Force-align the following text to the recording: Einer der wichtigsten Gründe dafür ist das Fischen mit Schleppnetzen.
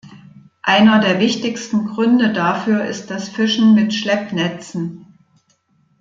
Einer 0.63 0.99
der 0.99 1.19
wichtigsten 1.19 1.85
Gründe 1.85 2.33
dafür 2.33 2.85
ist 2.85 3.11
das 3.11 3.29
Fischen 3.29 3.75
mit 3.75 3.93
Schleppnetzen. 3.93 5.19